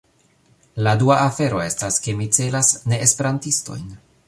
[0.87, 3.87] La dua afero estas, ke mi celas ne-Esperantistojn.